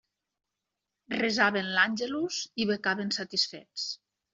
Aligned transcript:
Resaven 1.21 1.71
l'àngelus 1.77 2.43
i 2.65 2.71
becaven 2.75 3.17
satisfets. 3.23 3.91